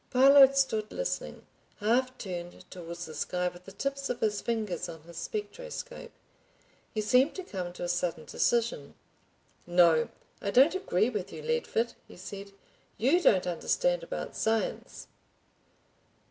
Parload 0.09 0.57
stood 0.57 0.91
listening, 0.91 1.45
half 1.79 2.17
turned 2.17 2.65
towards 2.71 3.05
the 3.05 3.13
sky 3.13 3.47
with 3.49 3.65
the 3.65 3.71
tips 3.71 4.09
of 4.09 4.19
his 4.19 4.41
fingers 4.41 4.89
on 4.89 5.03
his 5.03 5.17
spectroscope. 5.17 6.09
He 6.91 7.01
seemed 7.01 7.35
to 7.35 7.43
come 7.43 7.71
to 7.73 7.83
a 7.83 7.87
sudden 7.87 8.25
decision. 8.25 8.95
"No. 9.67 10.09
I 10.41 10.49
don't 10.49 10.73
agree 10.73 11.11
with 11.11 11.31
you, 11.31 11.43
Leadford," 11.43 11.93
he 12.07 12.17
said. 12.17 12.51
"You 12.97 13.21
don't 13.21 13.45
understand 13.45 14.01
about 14.01 14.35
science." 14.35 15.05